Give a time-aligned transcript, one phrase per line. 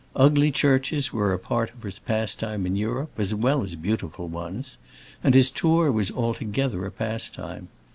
[0.15, 4.79] Ugly churches were a part of his pastime in Europe, as well as beautiful ones,
[5.23, 7.67] and his tour was altogether a pastime.